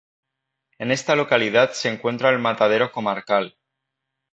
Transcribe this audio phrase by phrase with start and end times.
[0.79, 3.55] En esta localidad se encuentra el matadero comarcal.